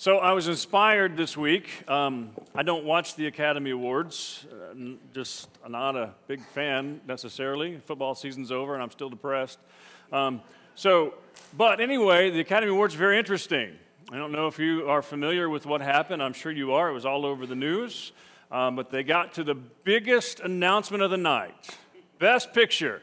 [0.00, 1.68] So I was inspired this week.
[1.90, 4.46] Um, I don't watch the Academy Awards.
[4.50, 7.78] Uh, just not a big fan necessarily.
[7.84, 9.58] Football season's over, and I'm still depressed.
[10.12, 10.40] Um,
[10.76, 11.14] so,
[11.56, 13.72] but anyway, the Academy Awards are very interesting.
[14.12, 16.22] I don't know if you are familiar with what happened.
[16.22, 16.88] I'm sure you are.
[16.88, 18.12] It was all over the news.
[18.52, 21.76] Um, but they got to the biggest announcement of the night
[22.20, 23.02] Best Picture.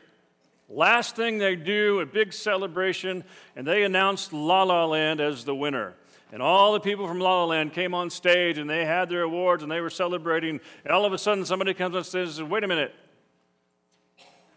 [0.68, 3.24] Last thing they do, a big celebration,
[3.56, 5.94] and they announced La La Land as the winner.
[6.32, 9.22] And all the people from La La Land came on stage and they had their
[9.22, 10.60] awards and they were celebrating.
[10.84, 12.94] And all of a sudden, somebody comes on stage and says, Wait a minute.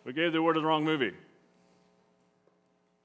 [0.04, 1.12] We gave the award to the wrong movie.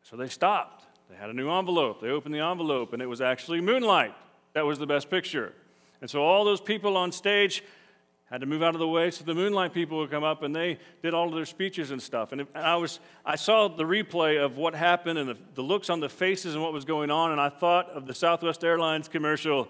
[0.03, 0.85] So they stopped.
[1.09, 2.01] They had a new envelope.
[2.01, 4.15] They opened the envelope and it was actually Moonlight.
[4.53, 5.53] That was the best picture.
[5.99, 7.63] And so all those people on stage
[8.33, 10.55] had to move out of the way so the Moonlight people would come up and
[10.55, 12.31] they did all of their speeches and stuff.
[12.31, 15.99] And I, was, I saw the replay of what happened and the, the looks on
[15.99, 19.67] the faces and what was going on, and I thought of the Southwest Airlines commercial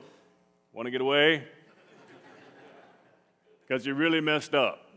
[0.71, 1.43] Want to get away?
[3.67, 4.89] Because you really messed up.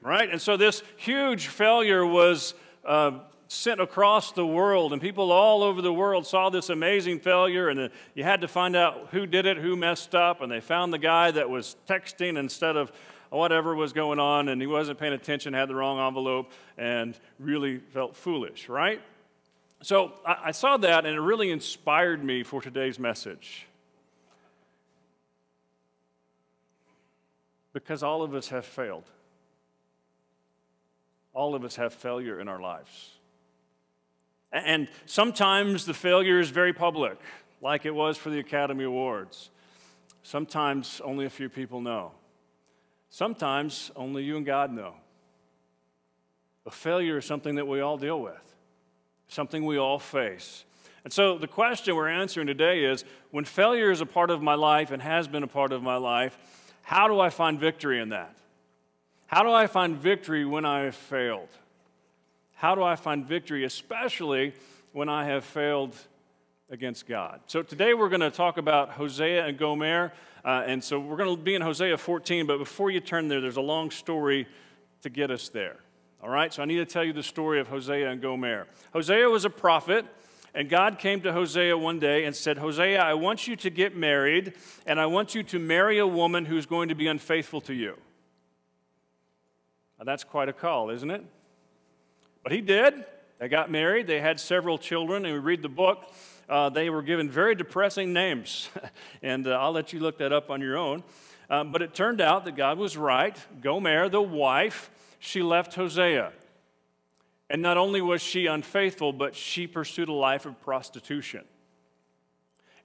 [0.00, 0.30] Right?
[0.30, 2.54] And so this huge failure was.
[2.84, 7.70] Uh, sent across the world, and people all over the world saw this amazing failure,
[7.70, 10.60] and uh, you had to find out who did it, who messed up, and they
[10.60, 12.92] found the guy that was texting instead of
[13.30, 17.78] whatever was going on, and he wasn't paying attention, had the wrong envelope, and really
[17.78, 19.00] felt foolish, right?
[19.82, 23.66] So I, I saw that, and it really inspired me for today's message.
[27.72, 29.04] Because all of us have failed.
[31.32, 33.17] All of us have failure in our lives.
[34.52, 37.18] And sometimes the failure is very public,
[37.60, 39.50] like it was for the Academy Awards.
[40.22, 42.12] Sometimes only a few people know.
[43.10, 44.94] Sometimes only you and God know.
[46.66, 48.54] A failure is something that we all deal with,
[49.28, 50.64] something we all face.
[51.04, 54.54] And so the question we're answering today is when failure is a part of my
[54.54, 56.38] life and has been a part of my life,
[56.82, 58.36] how do I find victory in that?
[59.26, 61.48] How do I find victory when I have failed?
[62.58, 64.52] How do I find victory, especially
[64.90, 65.94] when I have failed
[66.68, 67.38] against God?
[67.46, 70.12] So today we're going to talk about Hosea and Gomer.
[70.44, 73.40] Uh, and so we're going to be in Hosea 14, but before you turn there,
[73.40, 74.48] there's a long story
[75.02, 75.76] to get us there.
[76.20, 78.66] All right, so I need to tell you the story of Hosea and Gomer.
[78.92, 80.04] Hosea was a prophet,
[80.52, 83.94] and God came to Hosea one day and said, Hosea, I want you to get
[83.96, 84.54] married,
[84.84, 87.96] and I want you to marry a woman who's going to be unfaithful to you.
[89.96, 91.24] Now, that's quite a call, isn't it?
[92.48, 93.04] But he did.
[93.38, 96.10] They got married, they had several children, and we read the book.
[96.48, 98.70] Uh, they were given very depressing names,
[99.22, 101.04] and uh, I'll let you look that up on your own.
[101.50, 103.36] Um, but it turned out that God was right.
[103.60, 106.32] Gomer, the wife, she left Hosea.
[107.50, 111.44] And not only was she unfaithful, but she pursued a life of prostitution.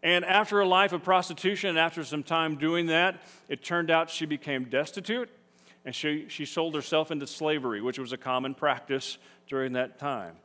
[0.03, 4.09] And after a life of prostitution, and after some time doing that, it turned out
[4.09, 5.29] she became destitute
[5.85, 9.17] and she, she sold herself into slavery, which was a common practice
[9.47, 10.35] during that time.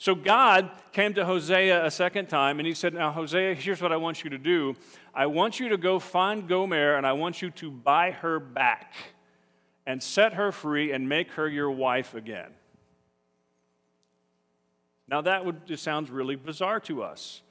[0.00, 3.90] So God came to Hosea a second time and he said, Now, Hosea, here's what
[3.90, 4.76] I want you to do.
[5.12, 8.94] I want you to go find Gomer and I want you to buy her back
[9.86, 12.52] and set her free and make her your wife again.
[15.08, 17.42] Now, that would, just sounds really bizarre to us,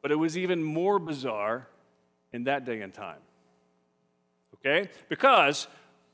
[0.00, 1.66] but it was even more bizarre
[2.32, 3.18] in that day and time.
[4.54, 4.88] Okay?
[5.08, 5.66] Because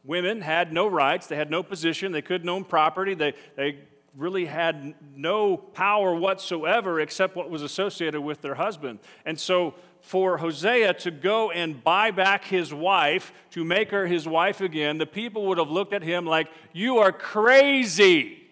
[0.06, 3.78] women had no rights, they had no position, they couldn't own property, they, they
[4.16, 8.98] really had no power whatsoever except what was associated with their husband.
[9.24, 14.26] And so, for Hosea to go and buy back his wife, to make her his
[14.26, 18.42] wife again, the people would have looked at him like, You are crazy.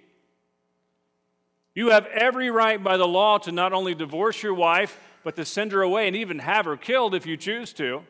[1.75, 5.45] You have every right by the law to not only divorce your wife, but to
[5.45, 8.03] send her away and even have her killed if you choose to.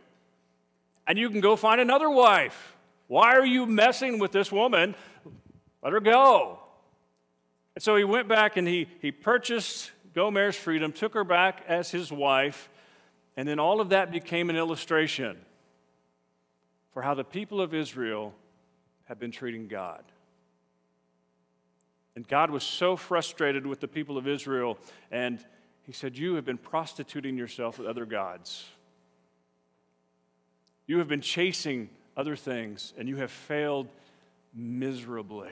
[1.07, 2.74] And you can go find another wife.
[3.07, 4.95] Why are you messing with this woman?
[5.83, 6.59] Let her go.
[7.75, 11.91] And so he went back and he, he purchased Gomer's freedom, took her back as
[11.91, 12.69] his wife,
[13.37, 15.37] and then all of that became an illustration
[16.93, 18.33] for how the people of Israel
[19.07, 20.05] have been treating God.
[22.15, 24.79] And God was so frustrated with the people of Israel,
[25.11, 25.45] and
[25.83, 28.67] he said, You have been prostituting yourself with other gods.
[30.87, 33.89] You have been chasing other things, and you have failed
[34.55, 35.51] miserably.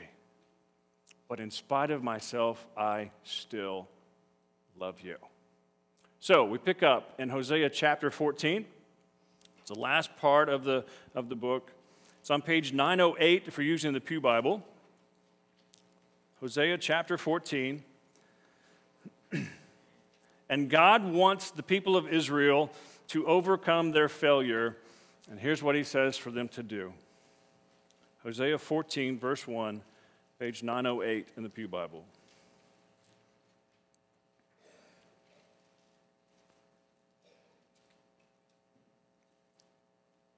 [1.29, 3.89] But in spite of myself, I still
[4.79, 5.17] love you.
[6.21, 8.65] So we pick up in Hosea chapter 14.
[9.61, 11.73] It's the last part of the, of the book.
[12.21, 14.63] It's on page 908 if you're using the Pew Bible.
[16.41, 17.83] Hosea chapter 14.
[20.53, 22.71] And God wants the people of Israel
[23.09, 24.77] to overcome their failure.
[25.31, 26.93] And here's what he says for them to do
[28.23, 29.83] Hosea 14, verse 1,
[30.39, 32.05] page 908 in the Pew Bible.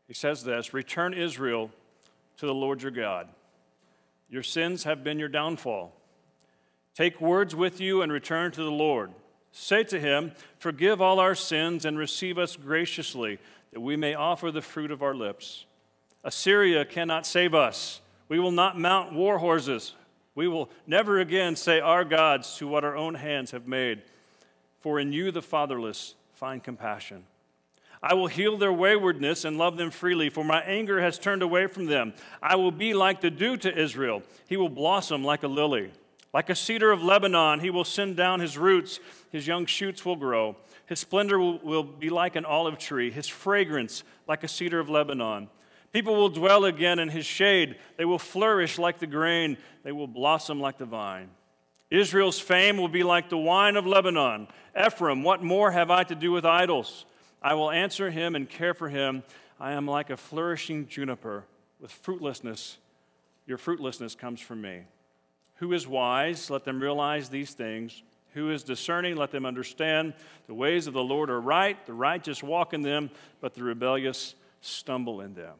[0.07, 1.71] He says this Return Israel
[2.37, 3.29] to the Lord your God.
[4.29, 5.93] Your sins have been your downfall.
[6.95, 9.13] Take words with you and return to the Lord.
[9.51, 13.39] Say to him, Forgive all our sins and receive us graciously,
[13.75, 15.67] that we may offer the fruit of our lips.
[16.23, 18.01] Assyria cannot save us.
[18.29, 19.95] We will not mount war horses.
[20.37, 24.03] We will never again say our gods to what our own hands have made.
[24.79, 27.25] For in you the fatherless find compassion.
[28.01, 31.67] I will heal their waywardness and love them freely, for my anger has turned away
[31.67, 32.15] from them.
[32.41, 34.23] I will be like the dew to Israel.
[34.47, 35.91] He will blossom like a lily.
[36.35, 38.99] Like a cedar of Lebanon, he will send down his roots.
[39.31, 40.57] His young shoots will grow.
[40.87, 44.91] His splendor will, will be like an olive tree, his fragrance like a cedar of
[44.91, 45.49] Lebanon.
[45.93, 47.77] People will dwell again in his shade.
[47.97, 49.57] They will flourish like the grain.
[49.85, 51.31] They will blossom like the vine.
[51.89, 54.49] Israel's fame will be like the wine of Lebanon.
[54.77, 57.07] Ephraim, what more have I to do with idols?
[57.41, 59.23] I will answer him and care for him.
[59.61, 61.45] I am like a flourishing juniper
[61.79, 62.79] with fruitlessness.
[63.47, 64.83] Your fruitlessness comes from me.
[65.65, 66.51] Who is wise?
[66.51, 68.03] Let them realize these things.
[68.35, 69.17] Who is discerning?
[69.17, 70.13] Let them understand.
[70.47, 71.87] The ways of the Lord are right.
[71.87, 73.09] The righteous walk in them,
[73.41, 75.55] but the rebellious stumble in them.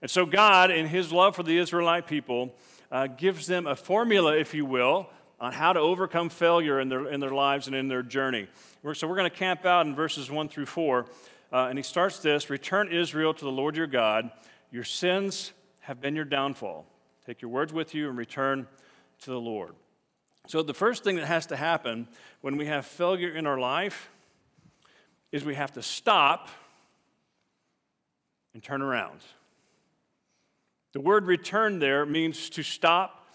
[0.00, 2.54] And so, God, in His love for the Israelite people,
[2.90, 5.06] uh, gives them a formula, if you will,
[5.38, 8.48] on how to overcome failure in their, in their lives and in their journey.
[8.94, 11.04] So we're going to camp out in verses 1 through 4.
[11.52, 14.30] Uh, and he starts this Return Israel to the Lord your God.
[14.70, 16.86] Your sins have been your downfall.
[17.26, 18.66] Take your words with you and return
[19.20, 19.74] to the Lord.
[20.48, 22.06] So, the first thing that has to happen
[22.40, 24.10] when we have failure in our life
[25.32, 26.48] is we have to stop
[28.54, 29.20] and turn around.
[30.92, 33.26] The word return there means to stop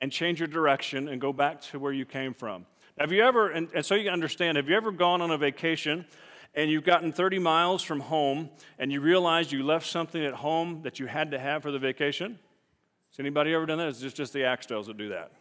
[0.00, 2.66] and change your direction and go back to where you came from.
[2.98, 6.06] Have you ever, and, and so you understand, have you ever gone on a vacation
[6.54, 10.80] and you've gotten 30 miles from home and you realize you left something at home
[10.82, 12.38] that you had to have for the vacation?
[13.16, 13.88] Has anybody ever done that?
[13.88, 15.32] It's just, just the Axtells that do that.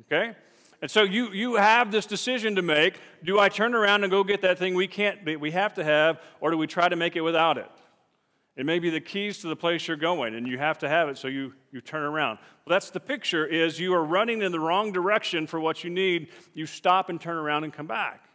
[0.00, 0.34] Okay?
[0.82, 2.98] And so you, you have this decision to make.
[3.22, 6.20] Do I turn around and go get that thing we can't, we have to have,
[6.40, 7.70] or do we try to make it without it?
[8.56, 11.08] It may be the keys to the place you're going, and you have to have
[11.08, 12.38] it, so you, you turn around.
[12.64, 15.90] Well, that's the picture is you are running in the wrong direction for what you
[15.90, 16.30] need.
[16.52, 18.28] You stop and turn around and come back.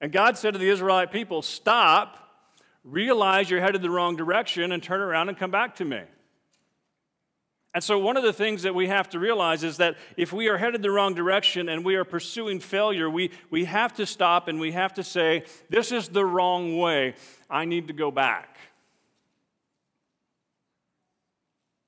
[0.00, 2.18] And God said to the Israelite people, Stop,
[2.84, 6.02] realize you're headed the wrong direction, and turn around and come back to me.
[7.74, 10.48] And so, one of the things that we have to realize is that if we
[10.48, 14.48] are headed the wrong direction and we are pursuing failure, we, we have to stop
[14.48, 17.14] and we have to say, This is the wrong way.
[17.48, 18.56] I need to go back.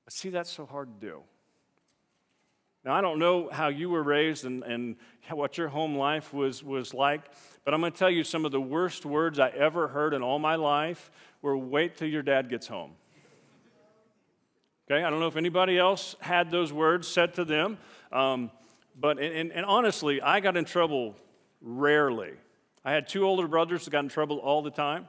[0.05, 1.21] But see, that's so hard to do.
[2.83, 4.95] Now, I don't know how you were raised and, and
[5.31, 7.21] what your home life was, was like,
[7.65, 10.21] but I'm going to tell you some of the worst words I ever heard in
[10.21, 12.91] all my life were wait till your dad gets home.
[14.89, 17.77] Okay, I don't know if anybody else had those words said to them,
[18.11, 18.51] um,
[18.97, 21.15] but and, and honestly, I got in trouble
[21.61, 22.31] rarely.
[22.85, 25.07] I had two older brothers that got in trouble all the time.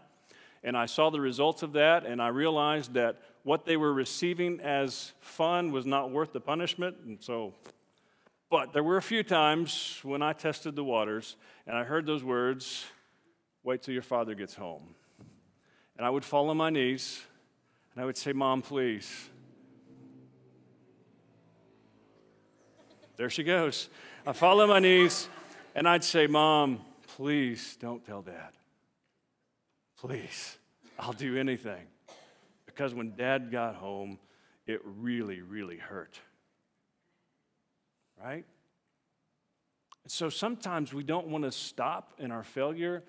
[0.66, 4.58] And I saw the results of that, and I realized that what they were receiving
[4.60, 6.96] as fun was not worth the punishment.
[7.06, 7.54] And so,
[8.56, 11.36] but there were a few times when I tested the waters
[11.66, 12.86] and I heard those words
[13.62, 14.94] wait till your father gets home.
[15.98, 17.20] And I would fall on my knees
[17.92, 19.28] and I would say, Mom, please.
[23.18, 23.90] There she goes.
[24.26, 25.28] I fall on my knees
[25.74, 28.52] and I'd say, Mom, please don't tell dad.
[29.98, 30.56] Please,
[30.98, 31.88] I'll do anything.
[32.64, 34.18] Because when dad got home,
[34.66, 36.18] it really, really hurt.
[38.22, 38.44] Right?
[40.06, 43.02] So sometimes we don't want to stop in our failure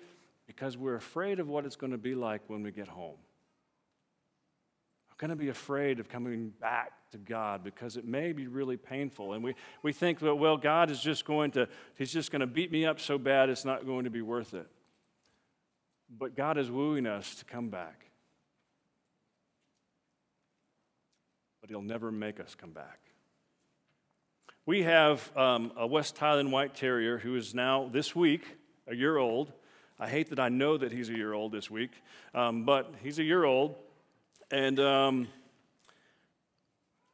[0.46, 3.16] because we're afraid of what it's going to be like when we get home.
[5.10, 8.76] We're going to be afraid of coming back to God because it may be really
[8.76, 9.34] painful.
[9.34, 12.46] And we, we think that, well, God is just going to, He's just going to
[12.46, 14.66] beat me up so bad it's not going to be worth it.
[16.10, 18.06] But God is wooing us to come back.
[21.60, 23.07] But He'll never make us come back.
[24.68, 28.44] We have um, a West Highland White Terrier who is now, this week,
[28.86, 29.50] a year old.
[29.98, 31.92] I hate that I know that he's a year old this week,
[32.34, 33.76] um, but he's a year old.
[34.50, 35.28] And um,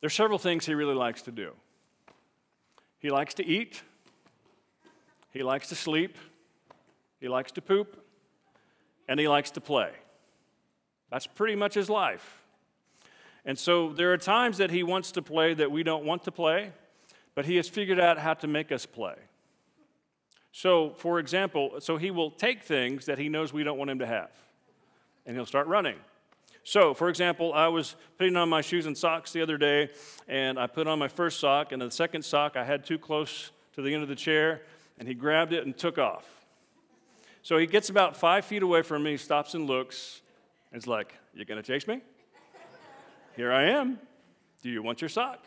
[0.00, 1.52] there's several things he really likes to do.
[2.98, 3.82] He likes to eat,
[5.32, 6.18] he likes to sleep,
[7.20, 8.04] he likes to poop,
[9.06, 9.92] and he likes to play.
[11.08, 12.42] That's pretty much his life.
[13.44, 16.32] And so there are times that he wants to play that we don't want to
[16.32, 16.72] play,
[17.34, 19.14] but he has figured out how to make us play.
[20.52, 23.98] So, for example, so he will take things that he knows we don't want him
[23.98, 24.30] to have,
[25.26, 25.96] and he'll start running.
[26.62, 29.90] So, for example, I was putting on my shoes and socks the other day,
[30.28, 33.50] and I put on my first sock, and the second sock I had too close
[33.74, 34.62] to the end of the chair,
[34.98, 36.46] and he grabbed it and took off.
[37.42, 40.22] So he gets about five feet away from me, stops and looks,
[40.72, 42.00] and is like, "You're gonna chase me?
[43.36, 43.98] Here I am.
[44.62, 45.44] Do you want your sock?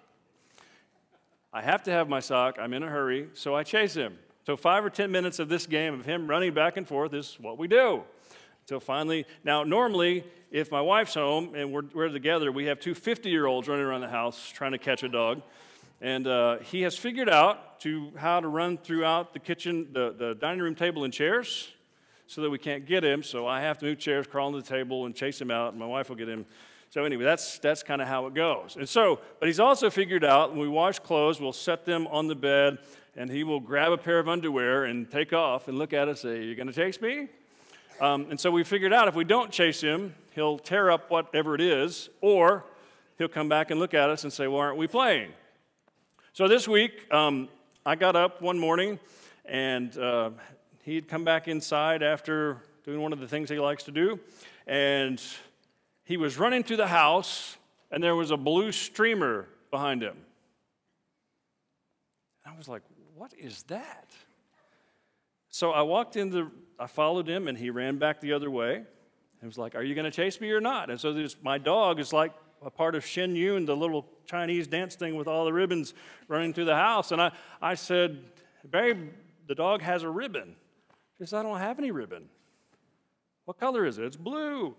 [1.54, 2.58] I have to have my sock.
[2.60, 4.18] I'm in a hurry, so I chase him.
[4.46, 7.38] So, five or 10 minutes of this game of him running back and forth is
[7.40, 8.04] what we do.
[8.64, 12.94] Until finally, now, normally, if my wife's home and we're, we're together, we have two
[12.94, 15.42] 50 year olds running around the house trying to catch a dog.
[16.02, 20.36] And uh, he has figured out to how to run throughout the kitchen, the, the
[20.36, 21.70] dining room table and chairs
[22.28, 23.24] so that we can't get him.
[23.24, 25.70] So I have to move chairs, crawl under the table, and chase him out.
[25.70, 26.46] And my wife will get him.
[26.90, 28.78] So anyway, that's, that's kind of how it goes.
[28.78, 32.28] And so, but he's also figured out when we wash clothes, we'll set them on
[32.28, 32.78] the bed,
[33.16, 36.24] and he will grab a pair of underwear and take off and look at us
[36.24, 37.28] and say, Are you going to chase me?
[38.00, 41.56] Um, and so we figured out if we don't chase him, he'll tear up whatever
[41.56, 42.64] it is, or
[43.18, 45.32] he'll come back and look at us and say, Well, aren't we playing?
[46.34, 47.50] So this week, um,
[47.86, 49.00] I got up one morning
[49.46, 50.30] and uh,
[50.84, 54.20] he'd come back inside after doing one of the things he likes to do,
[54.68, 55.22] and
[56.08, 57.58] he was running through the house,
[57.92, 60.16] and there was a blue streamer behind him.
[62.46, 62.82] And I was like,
[63.14, 64.10] What is that?
[65.50, 66.50] So I walked in the
[66.80, 68.84] I followed him and he ran back the other way.
[69.42, 70.90] He was like, Are you going to chase me or not?
[70.90, 72.32] And so my dog is like
[72.66, 75.94] a part of Shen Yun, the little Chinese dance thing with all the ribbons
[76.30, 77.12] running through the house.
[77.12, 78.24] And I, I said,
[78.70, 79.10] Babe,
[79.46, 80.56] the dog has a ribbon.
[81.18, 82.30] She said, I don't have any ribbon.
[83.44, 84.06] What color is it?
[84.06, 84.76] It's blue.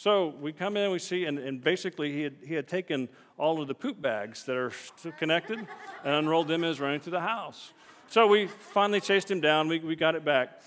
[0.00, 3.60] So we come in, we see, and, and basically he had, he had taken all
[3.60, 4.72] of the poop bags that are
[5.18, 7.74] connected and unrolled them as running through the house.
[8.08, 10.62] So we finally chased him down, we, we got it back.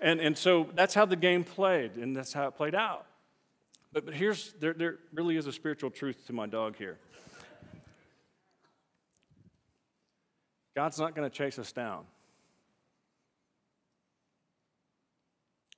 [0.00, 3.04] And, and so that's how the game played, and that's how it played out.
[3.92, 6.96] But, but here's, there, there really is a spiritual truth to my dog here.
[10.74, 12.04] God's not going to chase us down.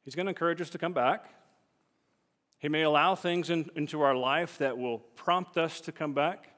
[0.05, 1.29] He's going to encourage us to come back.
[2.61, 6.51] He may allow things in, into our life that will prompt us to come back,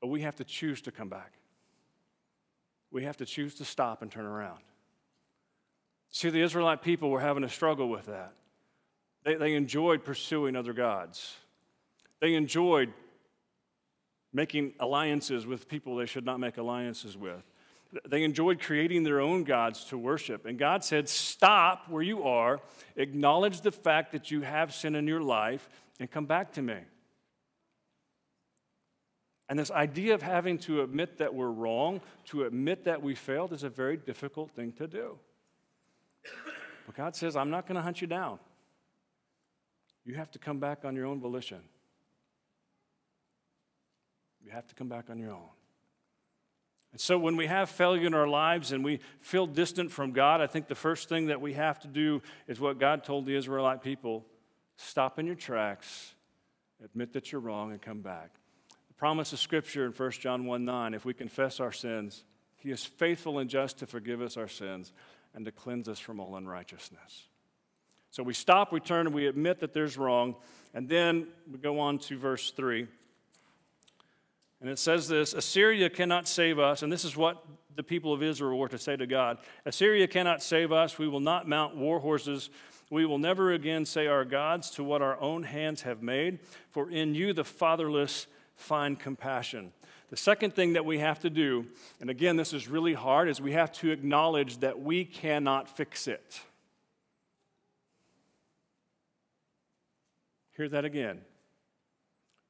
[0.00, 1.32] but we have to choose to come back.
[2.90, 4.60] We have to choose to stop and turn around.
[6.10, 8.34] See, the Israelite people were having a struggle with that.
[9.22, 11.36] They, they enjoyed pursuing other gods,
[12.20, 12.92] they enjoyed
[14.32, 17.44] making alliances with people they should not make alliances with.
[18.08, 20.46] They enjoyed creating their own gods to worship.
[20.46, 22.60] And God said, Stop where you are,
[22.96, 25.68] acknowledge the fact that you have sin in your life,
[26.00, 26.78] and come back to me.
[29.48, 33.52] And this idea of having to admit that we're wrong, to admit that we failed,
[33.52, 35.18] is a very difficult thing to do.
[36.86, 38.38] But God says, I'm not going to hunt you down.
[40.04, 41.60] You have to come back on your own volition.
[44.44, 45.48] You have to come back on your own.
[46.94, 50.40] And so when we have failure in our lives and we feel distant from God,
[50.40, 53.34] I think the first thing that we have to do is what God told the
[53.34, 54.24] Israelite people
[54.76, 56.14] stop in your tracks,
[56.84, 58.30] admit that you're wrong, and come back.
[58.86, 62.22] The promise of Scripture in 1 John 1 9, if we confess our sins,
[62.58, 64.92] He is faithful and just to forgive us our sins
[65.34, 67.26] and to cleanse us from all unrighteousness.
[68.12, 70.36] So we stop, we turn, and we admit that there's wrong.
[70.72, 72.86] And then we go on to verse 3.
[74.64, 76.82] And it says this Assyria cannot save us.
[76.82, 77.44] And this is what
[77.76, 80.98] the people of Israel were to say to God Assyria cannot save us.
[80.98, 82.48] We will not mount war horses.
[82.90, 86.38] We will never again say our gods to what our own hands have made.
[86.70, 89.70] For in you the fatherless find compassion.
[90.08, 91.66] The second thing that we have to do,
[92.00, 96.08] and again, this is really hard, is we have to acknowledge that we cannot fix
[96.08, 96.40] it.
[100.56, 101.20] Hear that again.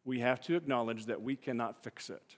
[0.05, 2.37] We have to acknowledge that we cannot fix it.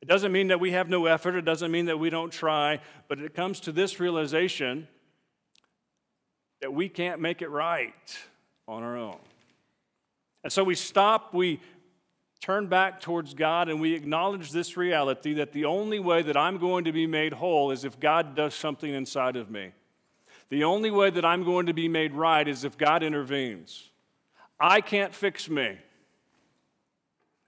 [0.00, 2.80] It doesn't mean that we have no effort, it doesn't mean that we don't try,
[3.08, 4.88] but it comes to this realization
[6.60, 8.18] that we can't make it right
[8.66, 9.18] on our own.
[10.42, 11.60] And so we stop, we
[12.40, 16.58] turn back towards God and we acknowledge this reality that the only way that I'm
[16.58, 19.70] going to be made whole is if God does something inside of me.
[20.48, 23.90] The only way that I'm going to be made right is if God intervenes.
[24.58, 25.78] I can't fix me.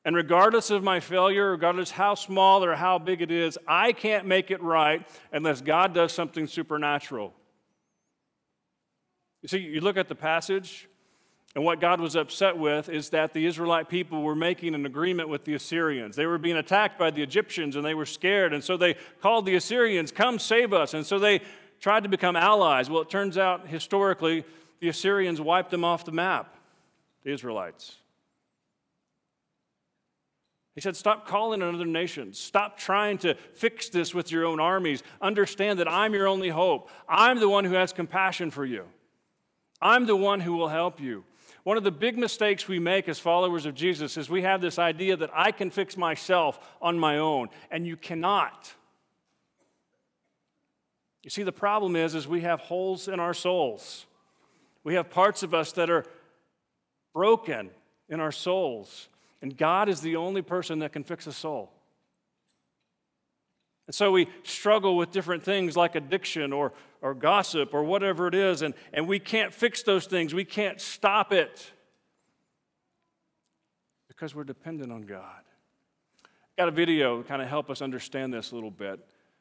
[0.04, 4.26] And regardless of my failure, regardless how small or how big it is, I can't
[4.26, 7.32] make it right unless God does something supernatural.
[9.40, 10.88] You see, you look at the passage,
[11.54, 15.28] and what God was upset with is that the Israelite people were making an agreement
[15.28, 16.16] with the Assyrians.
[16.16, 18.52] They were being attacked by the Egyptians and they were scared.
[18.52, 20.94] And so they called the Assyrians, Come save us.
[20.94, 21.42] And so they
[21.80, 22.90] tried to become allies.
[22.90, 24.44] Well, it turns out historically,
[24.80, 26.56] the Assyrians wiped them off the map,
[27.22, 27.98] the Israelites.
[30.74, 32.38] He said, Stop calling on other nations.
[32.38, 35.02] Stop trying to fix this with your own armies.
[35.20, 36.90] Understand that I'm your only hope.
[37.08, 38.84] I'm the one who has compassion for you.
[39.80, 41.24] I'm the one who will help you.
[41.62, 44.78] One of the big mistakes we make as followers of Jesus is we have this
[44.78, 48.74] idea that I can fix myself on my own, and you cannot.
[51.22, 54.04] You see, the problem is, is we have holes in our souls.
[54.82, 56.04] We have parts of us that are
[57.14, 57.70] broken
[58.10, 59.08] in our souls,
[59.44, 61.70] and God is the only person that can fix a soul.
[63.86, 66.72] And so we struggle with different things like addiction or,
[67.02, 70.32] or gossip or whatever it is, and, and we can't fix those things.
[70.32, 71.72] We can't stop it
[74.08, 75.42] because we're dependent on God.
[76.56, 78.98] Got a video to kind of help us understand this a little bit,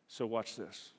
[0.10, 0.92] so watch this.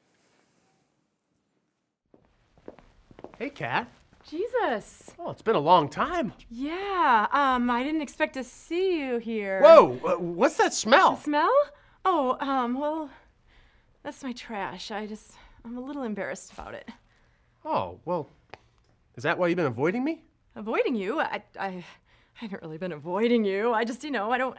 [3.39, 3.87] Hey, Kat.
[4.29, 5.13] Jesus.
[5.19, 6.33] Oh, it's been a long time.
[6.51, 9.61] Yeah, um, I didn't expect to see you here.
[9.61, 11.17] Whoa, uh, what's that smell?
[11.19, 11.53] Smell?
[12.05, 13.11] Oh, um, well,
[14.03, 14.91] that's my trash.
[14.91, 15.33] I just,
[15.65, 16.89] I'm a little embarrassed about it.
[17.65, 18.29] Oh, well,
[19.17, 20.23] is that why you've been avoiding me?
[20.57, 21.21] Avoiding you?
[21.21, 21.85] I, I, I
[22.35, 23.73] haven't really been avoiding you.
[23.73, 24.57] I just, you know, I don't,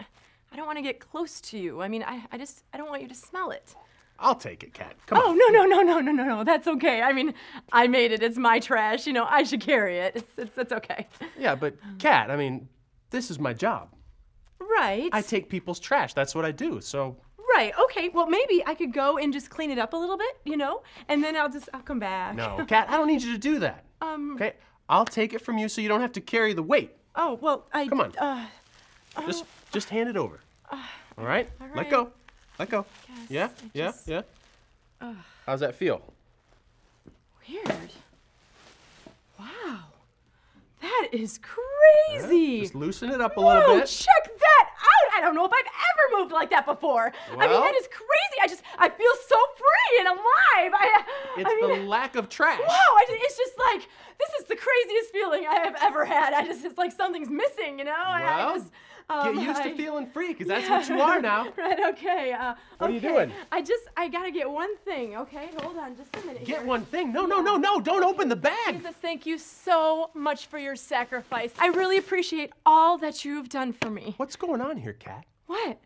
[0.51, 1.81] I don't want to get close to you.
[1.81, 3.75] I mean, I, I just, I don't want you to smell it.
[4.19, 4.95] I'll take it, Kat.
[5.07, 5.39] Come Oh on.
[5.41, 6.43] Oh, no no no no no no no!
[6.43, 7.01] That's okay.
[7.01, 7.33] I mean,
[7.71, 8.23] I made it.
[8.23, 9.05] It's my trash.
[9.07, 10.15] You know, I should carry it.
[10.15, 11.07] It's it's, it's okay.
[11.37, 12.69] Yeah, but Kat, I mean,
[13.09, 13.89] this is my job.
[14.59, 15.09] Right.
[15.11, 16.13] I take people's trash.
[16.13, 16.79] That's what I do.
[16.81, 17.17] So,
[17.55, 17.71] Right.
[17.85, 18.09] Okay.
[18.09, 20.81] Well, maybe I could go and just clean it up a little bit, you know,
[21.09, 22.35] and then I'll just I'll come back.
[22.35, 23.85] no, Kat, I don't need you to do that.
[24.01, 24.35] Um.
[24.35, 24.53] Okay?
[24.87, 26.95] I'll take it from you so you don't have to carry the weight.
[27.15, 27.67] Oh well.
[27.73, 27.87] I.
[27.87, 28.13] Come on.
[28.17, 28.45] Uh,
[29.25, 30.39] Just just hand it over.
[31.17, 31.49] All right?
[31.61, 32.11] all Let go.
[32.59, 32.85] Let go.
[33.29, 33.49] Yeah?
[33.63, 33.85] I Yeah?
[33.91, 34.21] just- Yeah?
[35.45, 36.01] How's that feel?
[37.47, 37.91] weird.
[39.39, 39.79] Wow.
[40.81, 42.61] That is crazy.
[42.61, 43.87] Just loosen it up a little Whoa, bit.
[43.87, 45.17] check that out!
[45.17, 47.11] I don't know if I've ever moved like that before.
[47.31, 48.41] I mean, that is crazy.
[48.41, 50.73] I just I feel so free and alive.
[50.73, 51.03] I.
[51.37, 52.59] It's I mean, the lack of trash.
[52.59, 53.87] Wow, I ju- it's just like
[54.17, 56.33] this is the craziest feeling I have ever had.
[56.33, 57.93] I just it's like something's missing, you know.
[57.95, 58.71] I- I, just,
[59.09, 61.47] um, Get used I- to feeling free, because that's what you are now.
[61.57, 61.79] right.
[61.89, 62.33] Okay.
[62.33, 63.31] Uh, What are you doing?
[63.51, 65.15] I just I gotta get one thing.
[65.17, 66.45] Okay, hold on, just a minute.
[66.45, 66.65] Get here.
[66.65, 67.13] one thing.
[67.13, 67.79] No, no, no, no.
[67.79, 68.77] Don't open the bag.
[68.77, 71.53] Jesus, thank you so much for your sacrifice.
[71.59, 74.13] I really appreciate all that you've done for me.
[74.17, 75.25] What's going on here, Kat?
[75.47, 75.79] What?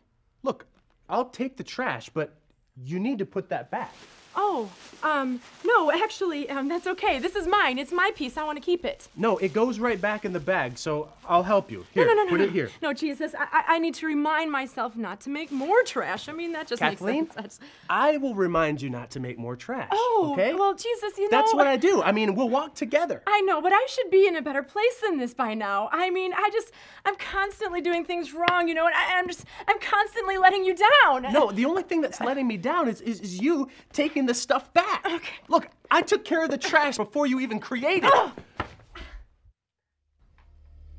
[0.43, 0.65] Look,
[1.09, 2.35] I'll take the trash, but
[2.81, 3.93] you need to put that back.
[4.41, 4.69] Oh,
[5.03, 7.19] um, no, actually, um, that's okay.
[7.19, 7.77] This is mine.
[7.77, 8.37] It's my piece.
[8.37, 9.09] I want to keep it.
[9.17, 11.85] No, it goes right back in the bag, so I'll help you.
[11.91, 12.45] Here, no, no, no, put no.
[12.45, 12.69] it here.
[12.81, 16.27] No, Jesus, I, I, need to remind myself not to make more trash.
[16.27, 17.59] I mean, that just Kathleen, makes sense.
[17.89, 19.89] I will remind you not to make more trash.
[19.91, 20.53] Oh, okay?
[20.53, 21.37] well, Jesus, you know.
[21.37, 22.01] That's what I do.
[22.01, 23.21] I mean, we'll walk together.
[23.27, 25.89] I know, but I should be in a better place than this by now.
[25.91, 26.71] I mean, I just,
[27.05, 30.75] I'm constantly doing things wrong, you know, and I, I'm just, I'm constantly letting you
[30.75, 31.31] down.
[31.31, 34.71] No, the only thing that's letting me down is, is, is you taking the stuff
[34.73, 35.03] back.
[35.05, 35.33] Okay.
[35.47, 38.11] Look, I took care of the trash before you even created it.
[38.13, 38.31] Oh.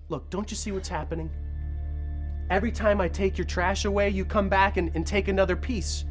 [0.09, 1.31] Look, don't you see what's happening?
[2.51, 6.05] Every time I take your trash away, you come back and, and take another piece.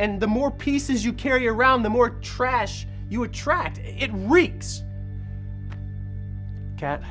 [0.00, 3.78] And the more pieces you carry around, the more trash you attract.
[3.78, 4.82] It reeks.
[6.76, 7.04] Kat,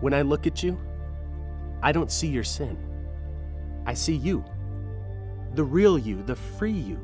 [0.00, 0.78] when I look at you,
[1.82, 2.76] I don't see your sin.
[3.86, 4.44] I see you.
[5.56, 7.00] The real you, the free you.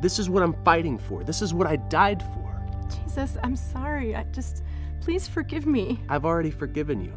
[0.00, 1.24] This is what I'm fighting for.
[1.24, 2.62] This is what I died for.
[2.88, 4.16] Jesus, I'm sorry.
[4.16, 4.62] I just,
[5.00, 6.00] please forgive me.
[6.08, 7.12] I've already forgiven you.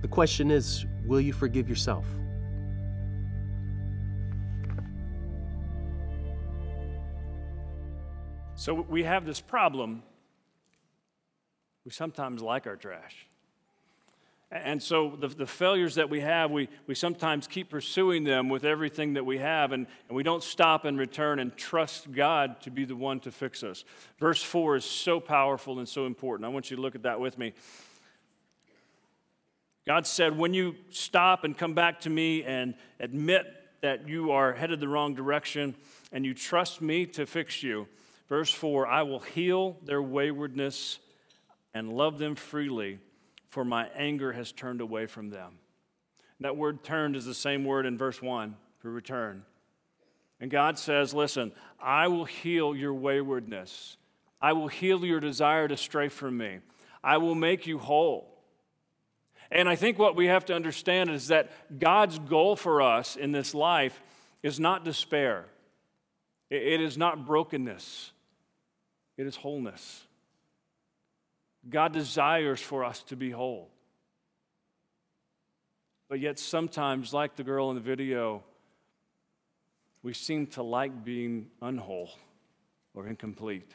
[0.00, 2.06] The question is will you forgive yourself?
[8.54, 10.02] So we have this problem.
[11.84, 13.26] We sometimes like our trash.
[14.52, 18.64] And so the, the failures that we have, we, we sometimes keep pursuing them with
[18.64, 22.70] everything that we have, and, and we don't stop and return and trust God to
[22.70, 23.84] be the one to fix us.
[24.18, 26.46] Verse 4 is so powerful and so important.
[26.46, 27.52] I want you to look at that with me.
[29.86, 33.46] God said, When you stop and come back to me and admit
[33.82, 35.76] that you are headed the wrong direction
[36.10, 37.86] and you trust me to fix you,
[38.28, 40.98] verse 4 I will heal their waywardness
[41.72, 42.98] and love them freely
[43.50, 45.58] for my anger has turned away from them.
[46.40, 49.44] That word turned is the same word in verse 1 for return.
[50.40, 53.98] And God says, Listen, I will heal your waywardness.
[54.40, 56.60] I will heal your desire to stray from me.
[57.04, 58.26] I will make you whole.
[59.50, 63.32] And I think what we have to understand is that God's goal for us in
[63.32, 64.00] this life
[64.42, 65.44] is not despair,
[66.48, 68.12] it is not brokenness,
[69.18, 70.04] it is wholeness.
[71.68, 73.70] God desires for us to be whole.
[76.08, 78.42] But yet, sometimes, like the girl in the video,
[80.02, 82.10] we seem to like being unwhole
[82.94, 83.70] or incomplete.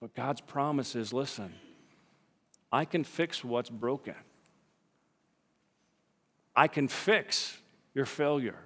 [0.00, 1.54] But God's promise is listen,
[2.72, 4.14] I can fix what's broken.
[6.54, 7.58] I can fix
[7.94, 8.58] your failure.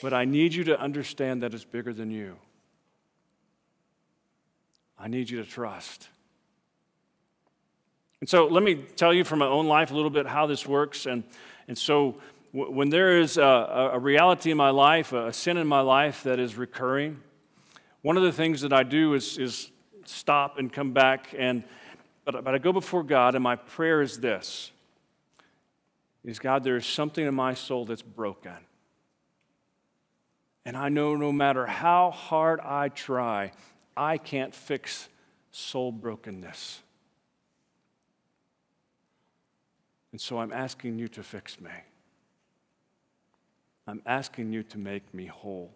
[0.00, 2.36] But I need you to understand that it's bigger than you.
[4.98, 6.08] I need you to trust.
[8.20, 10.66] And so let me tell you from my own life a little bit how this
[10.66, 11.06] works.
[11.06, 11.22] And,
[11.68, 12.16] and so
[12.52, 16.24] w- when there is a, a reality in my life, a sin in my life
[16.24, 17.20] that is recurring,
[18.02, 19.70] one of the things that I do is, is
[20.04, 21.34] stop and come back.
[21.36, 21.62] And,
[22.24, 24.72] but, but I go before God, and my prayer is this
[26.24, 28.52] is God, there is something in my soul that's broken.
[30.66, 33.52] And I know no matter how hard I try,
[33.98, 35.08] I can't fix
[35.50, 36.82] soul brokenness.
[40.12, 41.70] And so I'm asking you to fix me.
[43.88, 45.74] I'm asking you to make me whole.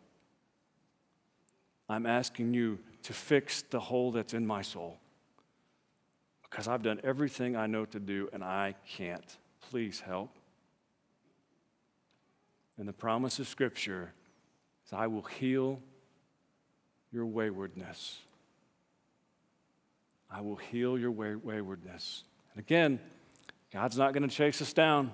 [1.88, 4.98] I'm asking you to fix the hole that's in my soul.
[6.48, 9.36] Because I've done everything I know to do and I can't.
[9.68, 10.30] Please help.
[12.78, 14.12] And the promise of Scripture
[14.86, 15.80] is I will heal
[17.12, 18.18] your waywardness.
[20.30, 22.24] I will heal your way- waywardness.
[22.54, 23.00] And again,
[23.70, 25.12] God's not going to chase us down.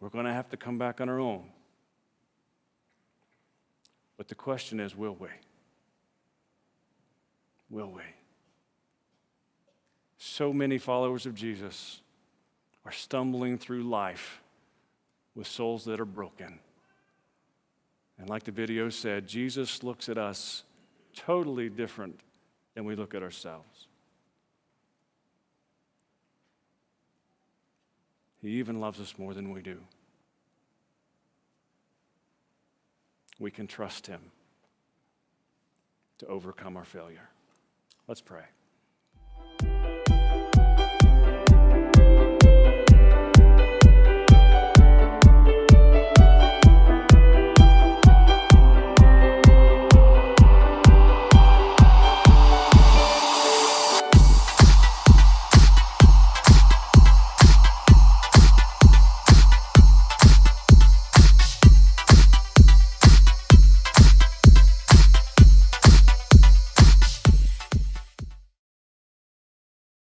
[0.00, 1.44] We're going to have to come back on our own.
[4.16, 5.28] But the question is will we?
[7.70, 8.02] Will we?
[10.18, 12.00] So many followers of Jesus
[12.84, 14.40] are stumbling through life
[15.34, 16.58] with souls that are broken.
[18.18, 20.64] And like the video said, Jesus looks at us
[21.14, 22.20] totally different
[22.74, 23.86] than we look at ourselves.
[28.40, 29.78] He even loves us more than we do.
[33.38, 34.20] We can trust Him
[36.18, 37.28] to overcome our failure.
[38.08, 38.44] Let's pray.